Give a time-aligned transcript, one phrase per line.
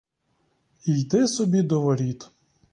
[0.85, 2.29] І йде собі до воріт.